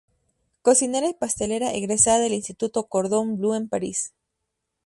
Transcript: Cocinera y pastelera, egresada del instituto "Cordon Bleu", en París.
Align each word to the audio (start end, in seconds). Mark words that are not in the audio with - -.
Cocinera 0.63 1.07
y 1.09 1.13
pastelera, 1.13 1.75
egresada 1.75 2.17
del 2.17 2.33
instituto 2.33 2.87
"Cordon 2.87 3.37
Bleu", 3.37 3.53
en 3.53 3.69
París. 3.69 4.13